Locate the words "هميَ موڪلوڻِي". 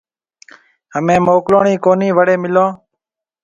0.93-1.75